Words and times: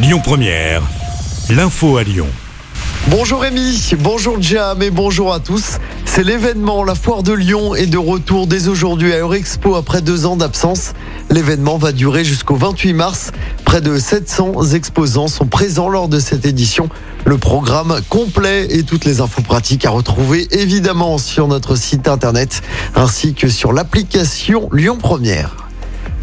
Lyon 0.00 0.20
Première, 0.22 0.80
l'info 1.50 1.96
à 1.96 2.04
Lyon. 2.04 2.28
Bonjour 3.08 3.40
Rémi, 3.40 3.94
bonjour 3.98 4.40
Jam 4.40 4.80
et 4.80 4.92
bonjour 4.92 5.34
à 5.34 5.40
tous. 5.40 5.78
C'est 6.04 6.22
l'événement, 6.22 6.84
la 6.84 6.94
foire 6.94 7.24
de 7.24 7.32
Lyon 7.32 7.74
est 7.74 7.88
de 7.88 7.98
retour 7.98 8.46
dès 8.46 8.68
aujourd'hui 8.68 9.12
à 9.12 9.18
Eurexpo 9.18 9.74
après 9.74 10.00
deux 10.00 10.24
ans 10.24 10.36
d'absence. 10.36 10.92
L'événement 11.30 11.78
va 11.78 11.90
durer 11.90 12.24
jusqu'au 12.24 12.54
28 12.54 12.92
mars. 12.92 13.32
Près 13.64 13.80
de 13.80 13.98
700 13.98 14.72
exposants 14.74 15.26
sont 15.26 15.46
présents 15.46 15.88
lors 15.88 16.08
de 16.08 16.20
cette 16.20 16.46
édition. 16.46 16.88
Le 17.24 17.36
programme 17.36 18.00
complet 18.08 18.68
et 18.70 18.84
toutes 18.84 19.04
les 19.04 19.20
infos 19.20 19.42
pratiques 19.42 19.84
à 19.84 19.90
retrouver 19.90 20.46
évidemment 20.52 21.18
sur 21.18 21.48
notre 21.48 21.74
site 21.74 22.06
internet 22.06 22.62
ainsi 22.94 23.34
que 23.34 23.48
sur 23.48 23.72
l'application 23.72 24.68
Lyon 24.72 24.96
Première. 24.96 25.67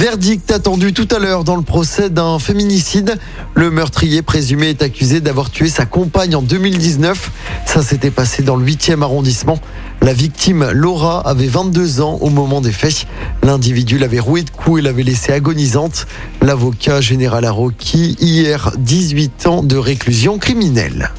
Verdict 0.00 0.50
attendu 0.50 0.94
tout 0.94 1.08
à 1.14 1.18
l'heure 1.18 1.44
dans 1.44 1.56
le 1.56 1.62
procès 1.62 2.08
d'un 2.08 2.38
féminicide. 2.38 3.18
Le 3.54 3.70
meurtrier 3.70 4.22
présumé 4.22 4.70
est 4.70 4.80
accusé 4.80 5.20
d'avoir 5.20 5.50
tué 5.50 5.68
sa 5.68 5.84
compagne 5.84 6.34
en 6.34 6.40
2019. 6.40 7.30
Ça 7.66 7.82
s'était 7.82 8.10
passé 8.10 8.42
dans 8.42 8.56
le 8.56 8.64
8e 8.64 9.02
arrondissement. 9.02 9.58
La 10.00 10.14
victime, 10.14 10.70
Laura, 10.72 11.20
avait 11.28 11.48
22 11.48 12.00
ans 12.00 12.16
au 12.22 12.30
moment 12.30 12.62
des 12.62 12.72
faits. 12.72 13.06
L'individu 13.42 13.98
l'avait 13.98 14.20
roué 14.20 14.42
de 14.42 14.48
coups 14.48 14.78
et 14.78 14.82
l'avait 14.82 15.02
laissée 15.02 15.34
agonisante. 15.34 16.06
L'avocat 16.40 17.02
général 17.02 17.44
a 17.44 17.54
hier 17.92 18.72
18 18.78 19.46
ans 19.48 19.62
de 19.62 19.76
réclusion 19.76 20.38
criminelle. 20.38 21.10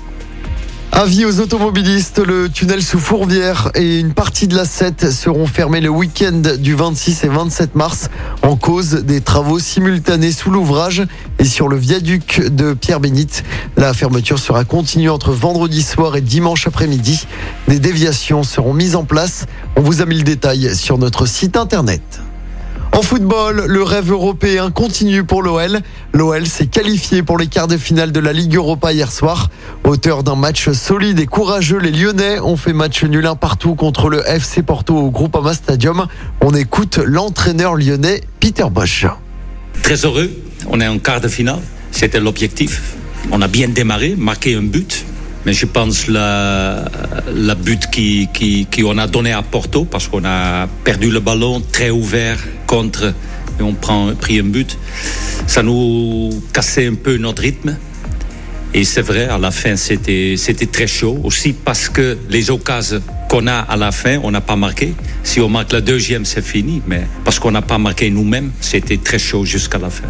Avis 1.02 1.26
aux 1.26 1.40
automobilistes, 1.40 2.20
le 2.20 2.48
tunnel 2.48 2.84
sous 2.84 3.00
Fourvière 3.00 3.72
et 3.74 4.00
une 4.00 4.14
partie 4.14 4.48
de 4.48 4.56
la 4.56 4.66
7 4.66 5.10
seront 5.10 5.48
fermés 5.48 5.82
le 5.82 5.90
week-end 5.90 6.44
du 6.60 6.76
26 6.76 7.24
et 7.24 7.28
27 7.28 7.74
mars 7.74 8.12
en 8.44 8.56
cause 8.56 8.92
des 8.92 9.20
travaux 9.20 9.58
simultanés 9.58 10.32
sous 10.32 10.52
l'ouvrage 10.52 11.02
et 11.40 11.46
sur 11.46 11.70
le 11.70 11.76
viaduc 11.76 12.42
de 12.52 12.76
Pierre-Bénite. 12.76 13.44
La 13.78 13.96
fermeture 13.96 14.38
sera 14.38 14.64
continuée 14.64 15.10
entre 15.10 15.32
vendredi 15.32 15.82
soir 15.82 16.16
et 16.18 16.22
dimanche 16.22 16.68
après-midi. 16.68 17.26
Des 17.68 17.80
déviations 17.80 18.44
seront 18.44 18.76
mises 18.76 18.96
en 18.96 19.04
place. 19.04 19.48
On 19.78 19.82
vous 19.82 20.04
a 20.04 20.06
mis 20.06 20.20
le 20.20 20.24
détail 20.24 20.76
sur 20.76 21.00
notre 21.00 21.26
site 21.26 21.58
internet. 21.58 22.22
En 22.94 23.02
football, 23.02 23.66
le 23.68 23.84
rêve 23.84 24.12
européen 24.12 24.70
continue 24.70 25.24
pour 25.24 25.44
l'OL. 25.44 25.80
L'OL 26.14 26.46
s'est 26.46 26.68
qualifié 26.68 27.24
pour 27.24 27.38
les 27.38 27.48
quarts 27.48 27.70
de 27.70 27.78
finale 27.78 28.12
de 28.12 28.20
la 28.20 28.34
Ligue 28.34 28.56
Europa 28.56 28.92
hier 28.92 29.12
soir. 29.12 29.50
Auteur 29.86 30.24
d'un 30.24 30.36
match 30.36 30.70
solide 30.72 31.20
et 31.20 31.26
courageux, 31.26 31.78
les 31.78 31.92
Lyonnais 31.92 32.40
ont 32.42 32.58
fait 32.58 32.74
match 32.74 33.04
nul 33.06 33.26
un 33.26 33.36
partout 33.36 33.76
contre 33.76 34.10
le 34.10 34.28
FC 34.28 34.62
Porto 34.62 34.96
au 34.96 35.10
Groupama 35.10 35.54
Stadium. 35.54 36.06
On 36.42 36.54
écoute 36.54 36.98
l'entraîneur 36.98 37.76
lyonnais 37.76 38.22
Peter 38.42 38.66
Bosch. 38.70 39.06
Très 39.82 40.06
heureux, 40.06 40.30
on 40.68 40.82
est 40.82 40.88
en 40.88 41.00
quart 41.00 41.22
de 41.22 41.30
finale, 41.30 41.62
c'était 41.92 42.20
l'objectif. 42.20 42.96
On 43.32 43.42
a 43.42 43.48
bien 43.48 43.70
démarré, 43.70 44.16
marqué 44.18 44.56
un 44.56 44.64
but, 44.64 45.06
mais 45.46 45.54
je 45.54 45.66
pense 45.66 46.08
la, 46.08 46.86
la 47.34 47.56
but 47.56 47.90
qui, 47.90 48.30
qui, 48.34 48.84
on 48.84 48.98
a 48.98 49.08
donné 49.08 49.32
à 49.32 49.42
Porto 49.42 49.86
parce 49.86 50.08
qu'on 50.08 50.24
a 50.26 50.68
perdu 50.84 51.10
le 51.10 51.20
ballon 51.20 51.62
très 51.72 51.90
ouvert 51.90 52.38
contre 52.68 53.14
et 53.60 53.64
on 53.64 53.74
prend 53.74 54.14
pris 54.16 54.40
un 54.40 54.44
but. 54.44 54.78
Ça 55.48 55.64
nous 55.64 56.30
cassait 56.54 56.88
un 56.88 56.96
peu 56.96 57.18
notre 57.18 57.42
rythme. 57.42 57.78
Et 58.74 58.86
c'est 58.86 59.02
vrai, 59.02 59.28
à 59.28 59.38
la 59.38 59.52
fin, 59.52 59.76
c'était, 59.76 60.36
c'était 60.38 60.68
très 60.68 60.88
chaud. 60.88 61.20
Aussi 61.24 61.54
parce 61.54 61.90
que 61.90 62.18
les 62.30 62.50
occasions 62.52 63.02
qu'on 63.28 63.48
a 63.48 63.60
à 63.60 63.76
la 63.76 63.92
fin, 63.92 64.20
on 64.24 64.32
n'a 64.32 64.42
pas 64.42 64.56
marqué. 64.56 64.94
Si 65.24 65.42
on 65.42 65.50
marque 65.50 65.74
la 65.74 65.82
deuxième, 65.82 66.24
c'est 66.24 66.44
fini. 66.44 66.82
Mais 66.88 67.06
parce 67.26 67.40
qu'on 67.40 67.52
n'a 67.52 67.62
pas 67.62 67.78
marqué 67.78 68.10
nous-mêmes, 68.10 68.52
c'était 68.62 68.98
très 68.98 69.20
chaud 69.20 69.44
jusqu'à 69.44 69.78
la 69.78 69.90
fin. 69.90 70.08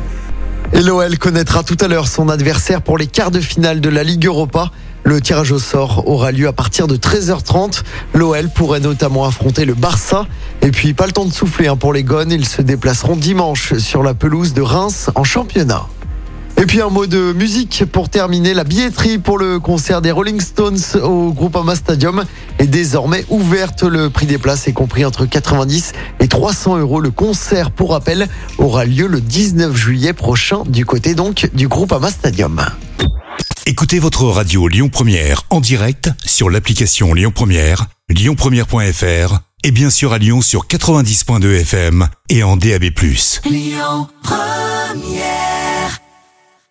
Et 0.73 0.81
l'OL 0.81 1.17
connaîtra 1.17 1.64
tout 1.64 1.77
à 1.81 1.88
l'heure 1.88 2.08
son 2.08 2.30
adversaire 2.30 2.81
pour 2.81 2.97
les 2.97 3.08
quarts 3.08 3.31
de 3.31 3.41
finale 3.41 3.81
de 3.81 3.89
la 3.89 4.03
Ligue 4.03 4.25
Europa. 4.25 4.72
Le 5.03 5.19
tirage 5.19 5.52
au 5.52 5.59
sort 5.59 6.08
aura 6.08 6.31
lieu 6.31 6.47
à 6.47 6.53
partir 6.53 6.88
de 6.88 6.95
13h30. 6.95 7.81
L'OL 8.14 8.50
pourrait 8.50 8.80
notamment 8.80 9.25
affronter 9.25 9.66
le 9.66 9.73
Barça. 9.73 10.27
Et 10.61 10.71
puis 10.71 10.93
pas 10.93 11.08
le 11.08 11.11
temps 11.11 11.26
de 11.26 11.33
souffler 11.33 11.67
hein, 11.67 11.76
pour 11.76 11.92
les 11.92 12.04
Gones. 12.04 12.32
Ils 12.32 12.48
se 12.48 12.61
déplaceront 12.61 13.17
dimanche 13.17 13.73
sur 13.80 14.02
la 14.02 14.14
pelouse 14.14 14.54
de 14.54 14.61
Reims 14.61 15.09
en 15.15 15.23
championnat. 15.23 15.87
Et 16.61 16.67
puis 16.67 16.80
un 16.80 16.89
mot 16.89 17.08
de 17.08 17.33
musique 17.33 17.86
pour 17.92 18.08
terminer. 18.08 18.54
La 18.54 18.64
billetterie 18.64 19.17
pour 19.17 19.39
le 19.39 19.60
concert 19.60 19.99
des 19.99 20.11
Rolling 20.11 20.39
Stones 20.39 20.77
au 21.02 21.33
Groupama 21.33 21.76
Stadium 21.76 22.23
est 22.60 22.67
désormais 22.67 23.26
ouverte. 23.30 23.82
Le 23.82 24.11
prix 24.11 24.27
des 24.27 24.38
places 24.38 24.67
est 24.67 24.71
compris 24.71 25.04
entre 25.04 25.26
90 25.26 25.94
et 26.20 26.27
300 26.27 26.77
euros. 26.77 27.00
Le 27.00 27.10
concert, 27.10 27.71
pour 27.71 27.94
rappel, 27.94 28.27
aura 28.60 28.86
lieu 28.86 29.08
le 29.08 29.21
19 29.21 29.76
juillet 29.76 30.14
prochain 30.14 30.61
du 30.67 30.86
côté 30.86 31.16
donc 31.16 31.50
du 31.55 31.67
Groupama 31.67 32.11
Stadium. 32.11 32.64
Écoutez 33.66 33.98
votre 33.98 34.26
radio 34.26 34.67
Lyon 34.67 34.89
Première 34.89 35.42
en 35.50 35.61
direct 35.61 36.11
sur 36.23 36.52
l'application 36.52 37.16
Lyon 37.16 37.32
Première, 37.33 37.88
lyonpremière.fr 38.08 39.39
et 39.64 39.71
bien 39.71 39.89
sûr 39.89 40.14
à 40.14 40.20
Lyon 40.20 40.44
sur 40.44 40.67
90.2 40.67 41.61
FM 41.61 42.08
et 42.30 42.44
en 42.44 42.55
DAB+. 42.55 42.83
Lyon 43.50 44.08
Première 44.21 45.61